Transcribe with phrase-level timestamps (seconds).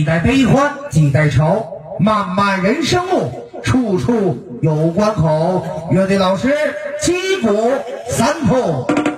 [0.00, 1.62] 几代悲欢几代愁，
[1.98, 3.30] 漫漫人生路，
[3.62, 5.62] 处处有关口。
[5.90, 6.54] 乐队老师
[7.02, 7.70] 击鼓
[8.08, 9.09] 三通。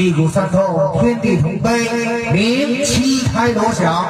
[0.00, 4.02] 一鼓三通，天地同悲，鸣七开锣响。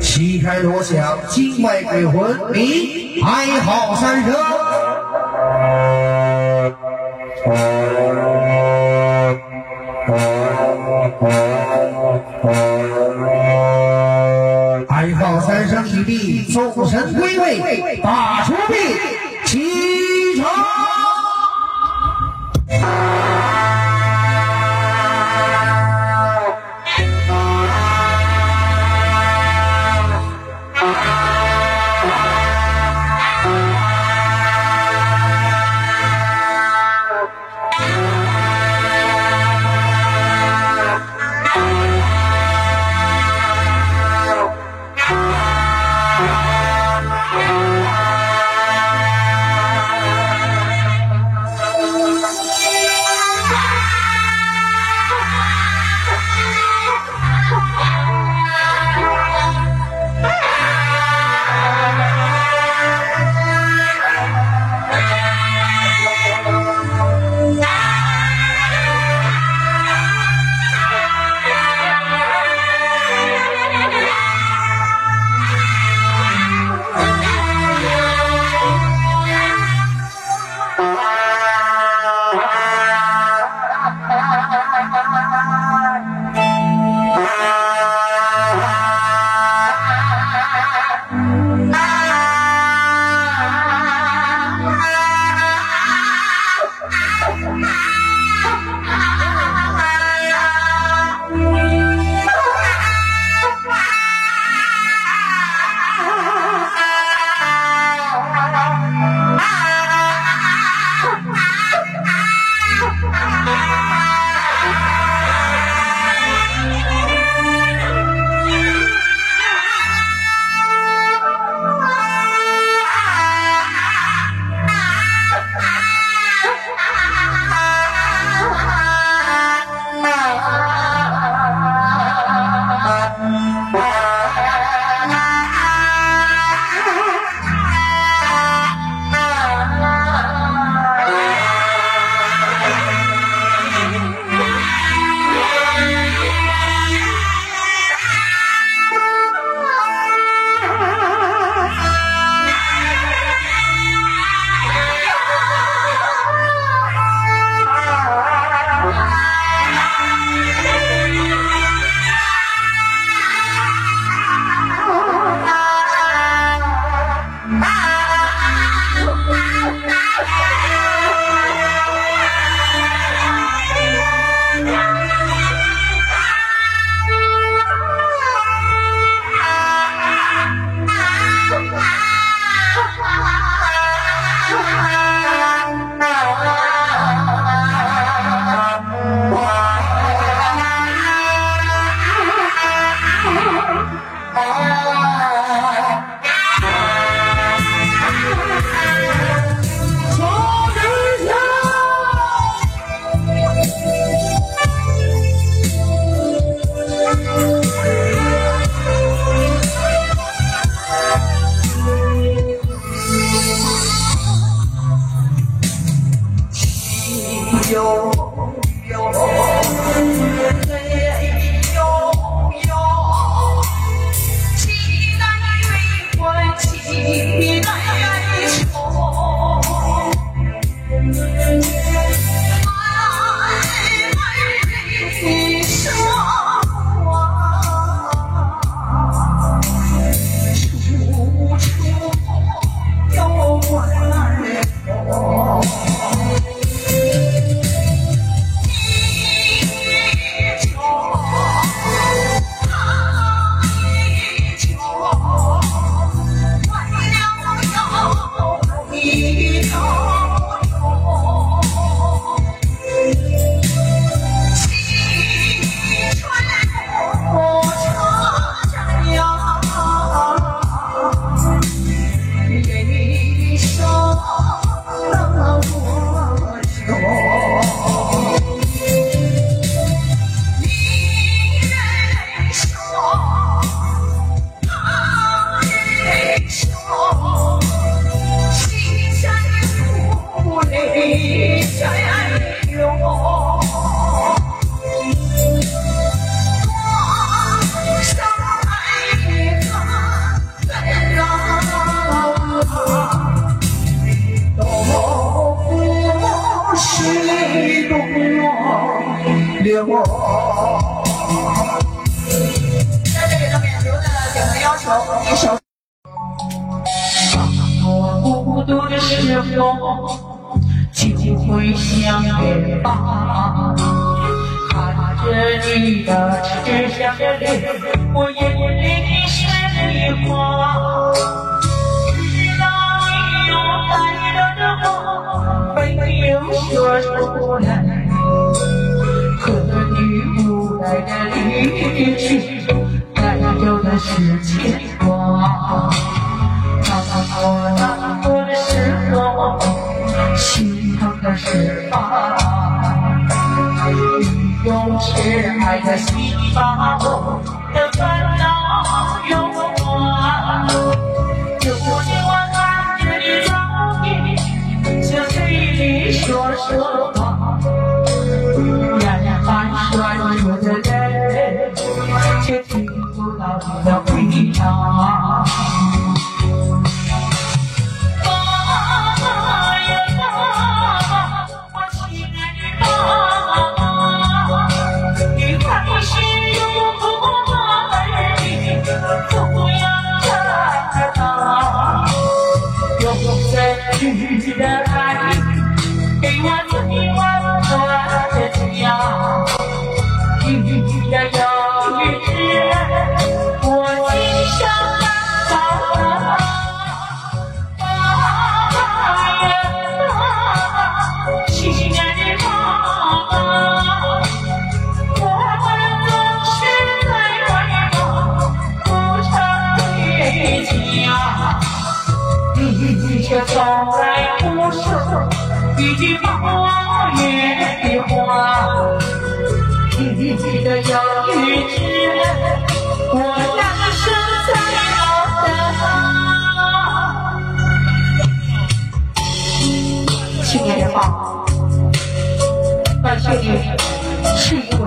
[0.00, 4.55] 七开锣响，境外鬼魂鸣哀号三声。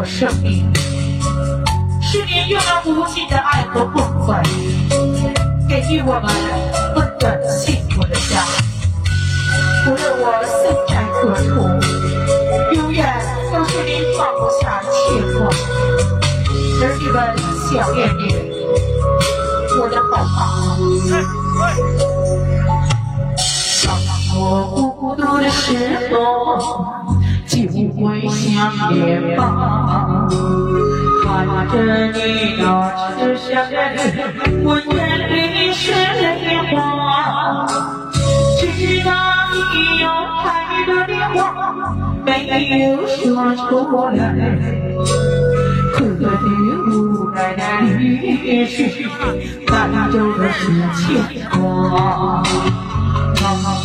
[0.10, 0.68] 生命，
[2.02, 4.42] 是你用了无尽的爱和关怀。
[5.70, 6.26] 给予我们
[6.96, 8.44] 温暖幸福的家。
[9.86, 11.48] 无论我身在何处，
[12.76, 13.06] 永远
[13.54, 14.92] 都是你放不下牵
[15.38, 15.48] 挂。
[16.82, 17.18] 儿女们
[17.70, 18.22] 想念你，
[19.80, 20.38] 我的好爸。
[23.86, 23.88] 当
[24.36, 24.42] 我
[25.00, 25.68] 孤独的时
[26.12, 26.18] 候，
[27.68, 29.42] 就会想念爸。
[31.24, 31.74] 看着
[32.12, 32.18] 你
[32.58, 32.64] 那
[33.18, 33.98] 慈祥的脸，
[34.64, 34.90] 我眼
[35.30, 35.34] 里
[35.74, 36.26] 是泪
[36.72, 36.74] 花。
[38.80, 39.12] 知道
[39.52, 39.56] 你
[40.00, 40.06] 有
[40.42, 40.44] 太
[40.86, 41.38] 多的话
[42.26, 42.28] 没
[42.80, 43.68] 有说出
[44.16, 44.20] 来，
[45.94, 46.48] 可你
[46.88, 46.94] 无
[47.32, 47.62] 奈的
[47.98, 49.08] 离去，
[49.68, 49.70] 带
[50.12, 50.60] 走的是
[50.96, 51.00] 牵
[51.52, 51.60] 挂。
[53.36, 53.44] 当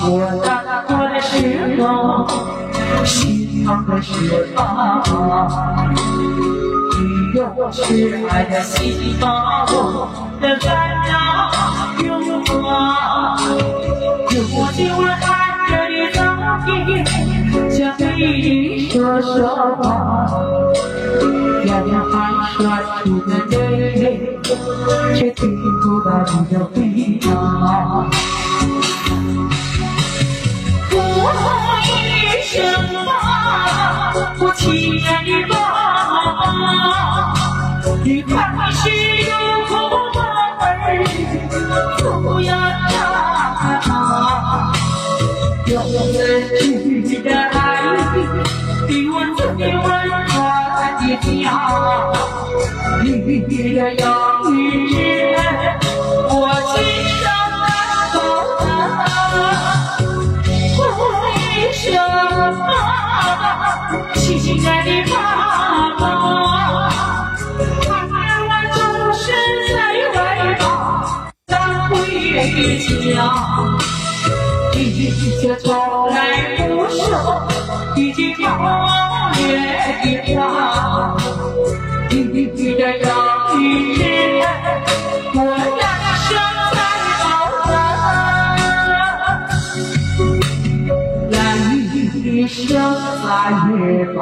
[0.08, 0.12] 我
[0.44, 0.48] 难
[0.86, 1.32] 过的时
[1.82, 1.82] 候，
[3.64, 4.12] 心疼的是
[4.54, 5.02] 爸。
[6.98, 7.80] 你用痴
[8.28, 10.06] 爱的心把我
[10.38, 10.68] 的烦
[11.08, 11.12] 恼
[12.04, 13.38] 融化。
[14.28, 14.36] 有
[14.72, 15.24] 天我看
[15.70, 16.20] 着你照
[16.66, 16.68] 片，
[17.70, 19.32] 想对你说说
[19.76, 19.82] 话。
[21.64, 21.72] 眼
[22.12, 22.12] 含
[22.58, 22.60] 酸
[23.02, 24.38] 楚的泪，
[25.14, 25.40] 却听
[25.80, 26.74] 不到你的回
[27.22, 27.26] 答。
[30.92, 30.96] 我
[31.86, 31.88] 一
[32.44, 32.52] 声，
[34.64, 35.54] 亲爱的妈
[36.54, 37.34] 妈，
[38.02, 38.80] 你还是
[39.28, 39.30] 有
[39.66, 39.72] 口
[40.14, 40.16] 的
[40.60, 41.04] 儿，
[42.22, 42.48] 不要
[43.82, 43.84] 长。
[45.66, 45.72] 用
[46.14, 46.16] 真
[47.04, 47.52] 挚的爱，
[48.88, 50.10] 给我最温暖
[50.98, 51.26] 的家。
[53.02, 53.06] 你
[53.48, 53.52] 的
[53.94, 54.02] 有
[54.50, 54.52] 一
[61.84, 62.64] 为什么，
[64.14, 64.18] 亲
[64.66, 65.14] 爱的妈
[65.98, 66.02] 妈，
[68.10, 68.12] 孩
[68.48, 68.78] 儿总
[69.12, 69.22] 是
[69.68, 69.76] 在
[70.14, 70.16] 外
[70.58, 70.64] 跑，
[71.46, 71.52] 赶
[71.90, 71.92] 回
[73.12, 73.16] 家？
[74.72, 74.76] 你
[75.42, 75.64] 却从
[76.08, 76.16] 来
[76.56, 76.98] 不说
[77.96, 78.42] 一句告
[79.34, 79.42] 别
[80.34, 81.23] 的话。
[93.46, 94.14] 儿女和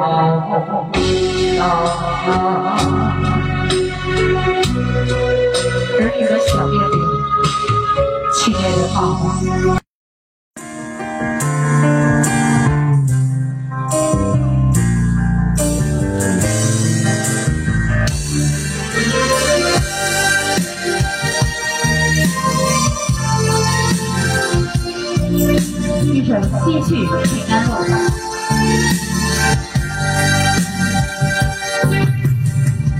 [6.45, 6.67] 小，
[26.11, 26.29] 一声，
[26.65, 28.32] 继续平安路。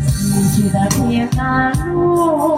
[0.06, 0.12] 四
[0.50, 2.56] 季的平安路，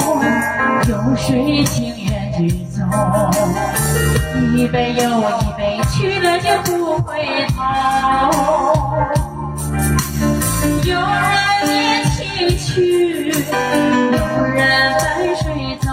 [0.87, 2.81] 有谁情愿去走？
[4.55, 5.23] 一杯又一
[5.57, 7.57] 杯，去了就不回头。
[10.83, 12.15] 有人念情
[12.57, 14.57] 去，有人
[14.93, 15.03] 白
[15.41, 15.43] 水
[15.81, 15.87] 走。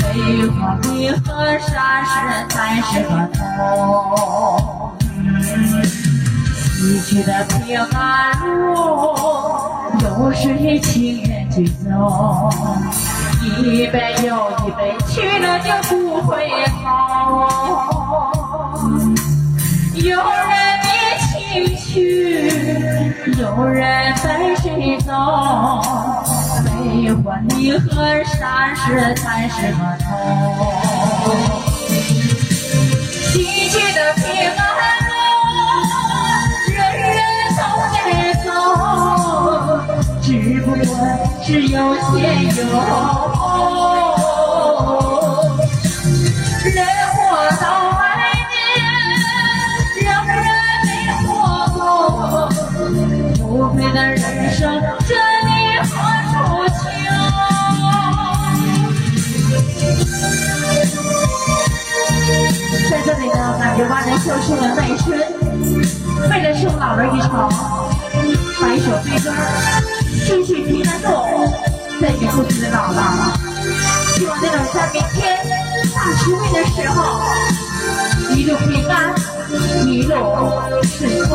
[0.00, 0.04] 悲
[0.48, 2.08] 欢离合，啥时
[2.48, 4.65] 才是个头？
[7.06, 8.74] 去的平安路，
[10.02, 12.50] 有谁情愿去走？
[13.62, 16.50] 一杯又一杯，去了就不回
[16.82, 16.84] 头。
[19.94, 20.50] 有人
[20.82, 20.90] 念
[21.30, 25.12] 情去，有人白水走。
[26.64, 30.10] 悲欢离合，啥时才是个头？
[33.32, 34.24] 去的平
[34.56, 34.60] 安
[40.66, 40.98] 只不过
[41.44, 41.78] 是有
[42.10, 43.38] 先有后。
[46.64, 46.76] 人
[47.14, 47.16] 活
[47.60, 47.98] 到晚
[48.50, 48.52] 年，
[50.02, 50.28] 仍然
[50.84, 50.88] 没
[51.22, 51.30] 活
[51.72, 51.78] 够，
[53.38, 54.18] 不配的人
[54.52, 54.60] 生，
[55.06, 55.14] 这
[55.46, 55.48] 里
[55.82, 55.88] 何
[56.32, 56.34] 处
[56.74, 56.84] 求？
[62.90, 65.06] 在这里呢，感觉万人秀秀的美春，
[66.28, 67.48] 为了送老人一场，
[68.60, 69.30] 把一首悲歌
[70.26, 71.06] 继续平安路，
[72.00, 72.98] 献给故去的姥姥。
[74.16, 75.38] 希望这种在明天
[75.94, 76.98] 大聚会的时候，
[78.34, 79.14] 一路平安，
[79.86, 80.12] 一路
[80.82, 81.30] 顺风。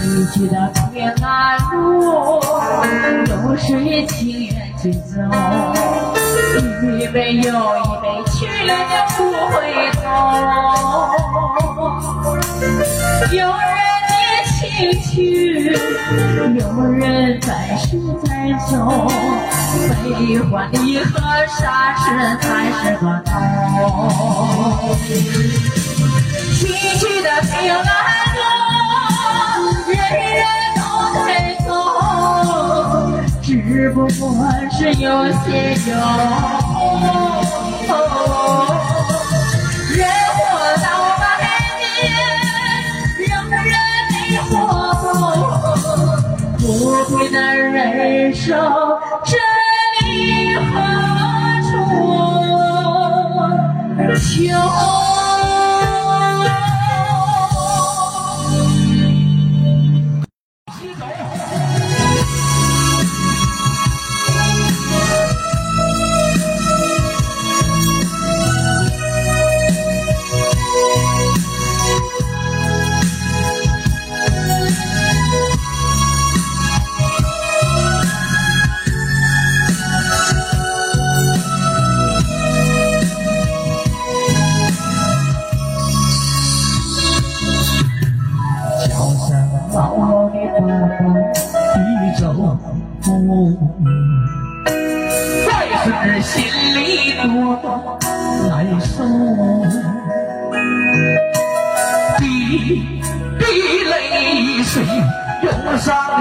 [0.00, 2.40] 逝去的平安路，
[3.28, 4.50] 有谁情愿
[4.82, 5.20] 去走？
[6.98, 7.44] 一杯又一
[8.00, 8.08] 杯，
[8.66, 9.18] 了就不
[9.52, 9.54] 回
[9.92, 10.00] 头。
[13.32, 13.72] 有人
[14.08, 14.12] 念
[14.46, 14.60] 情
[15.02, 15.10] 去，
[16.58, 17.00] 有人
[17.40, 17.84] 在时
[18.24, 18.26] 在
[18.70, 18.72] 走，
[20.04, 20.06] 悲
[20.50, 21.10] 欢离合，
[21.46, 22.02] 啥时
[22.40, 23.30] 才是个头？
[26.50, 26.60] 逝
[26.98, 27.80] 去的平安
[28.36, 28.40] 路，
[29.88, 29.96] 人
[30.34, 30.40] 人
[30.76, 30.80] 都
[31.26, 31.28] 得
[31.66, 31.70] 走，
[33.42, 33.48] 只
[33.90, 34.20] 不过
[34.70, 35.06] 是有
[35.44, 35.46] 些
[35.90, 35.92] 有
[47.22, 47.40] 谁能
[47.72, 48.52] 忍受，
[49.24, 49.36] 这
[50.04, 50.72] 里何
[51.70, 51.76] 处
[54.18, 55.01] 求？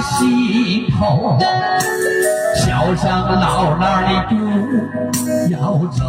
[0.02, 1.38] 心头，
[2.58, 3.06] 桥上
[3.40, 4.34] 老老的不
[5.52, 5.56] 要
[5.92, 6.00] 走。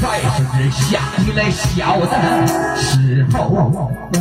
[0.00, 0.02] 再
[0.36, 0.38] 是
[0.70, 2.12] 想起来小的
[2.76, 3.38] 时候，
[4.14, 4.16] 我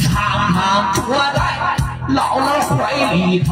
[0.00, 0.04] 常
[0.52, 0.56] 常
[0.94, 0.98] 躲
[1.34, 1.36] 在
[2.14, 2.74] 姥姥怀
[3.12, 3.50] 里头，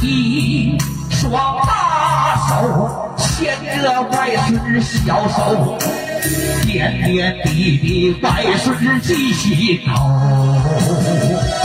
[0.00, 0.78] 一
[1.10, 1.22] 双
[1.66, 1.70] 大
[2.48, 2.52] 手
[3.16, 5.78] 牵着外孙小手，
[6.66, 11.63] 点点滴滴外孙记心头。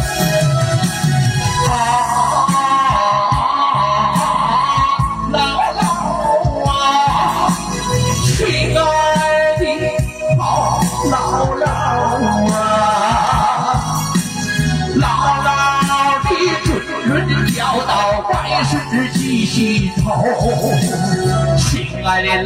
[22.21, 22.43] 亲爱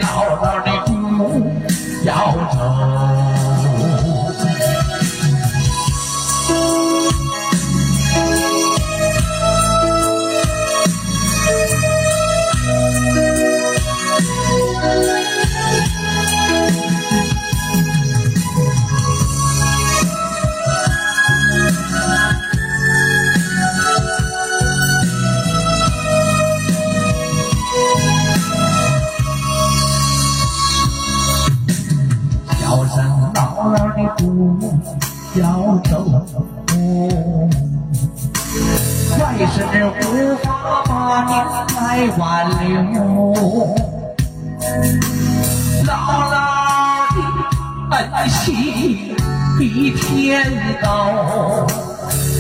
[49.74, 51.66] 比天高，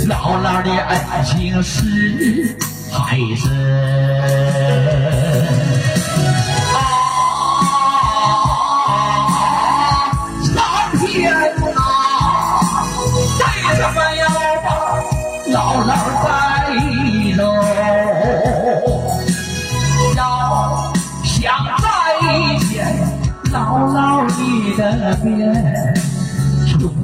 [0.08, 2.56] 姥姥的恩情是
[2.92, 3.50] 海深。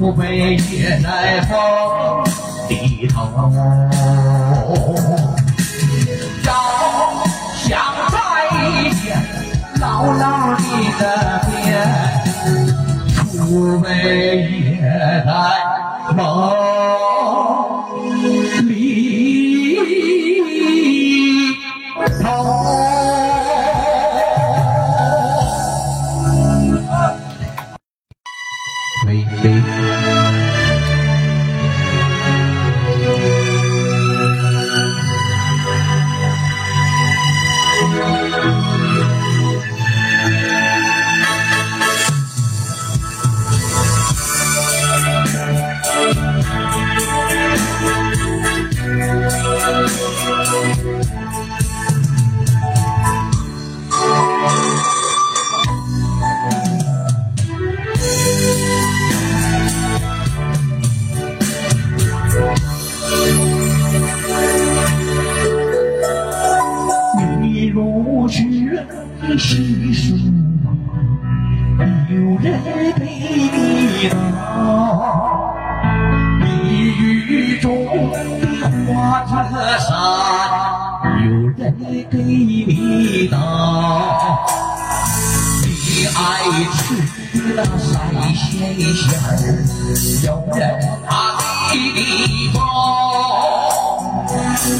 [0.00, 2.24] 除非也在风
[2.70, 3.52] 里头。
[6.42, 6.50] 要
[7.54, 7.78] 想
[8.10, 8.16] 再
[9.02, 9.20] 见
[9.78, 9.84] 姥
[10.18, 10.64] 姥你
[10.98, 11.02] 的
[11.50, 11.60] 面，
[13.30, 13.88] 除非
[14.48, 14.80] 也
[15.26, 15.28] 在
[16.16, 16.24] 梦。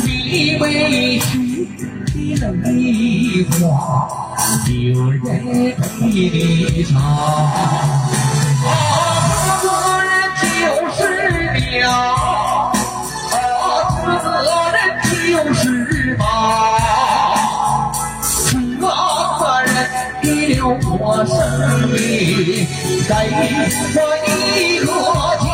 [0.05, 1.29] 你委屈
[2.39, 4.09] 的泪花
[4.69, 8.69] 有人给你唱啊
[9.35, 9.69] 这个
[10.05, 10.11] 人
[10.43, 10.47] 就
[10.95, 10.99] 是
[11.71, 13.35] 娘啊
[13.91, 14.29] 这个
[14.73, 14.79] 人
[15.11, 15.61] 就是
[16.17, 16.23] 妈
[18.51, 18.55] 这
[19.39, 19.69] 个人
[20.23, 20.25] 给
[20.55, 21.35] 了我生
[21.91, 21.99] 命
[23.09, 24.09] 给我
[24.57, 24.89] 一个
[25.45, 25.50] 家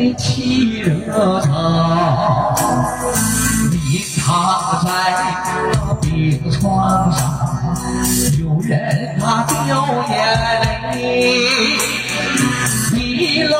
[0.00, 1.40] 你沏热
[3.70, 4.88] 你躺在
[5.74, 7.20] 那病床上
[8.40, 10.12] 有人她掉眼
[10.94, 11.76] 泪
[12.94, 13.54] 你露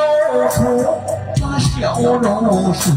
[0.48, 0.59] 出
[1.42, 2.90] 那笑容时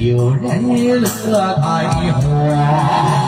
[0.00, 3.23] 有人乐开花。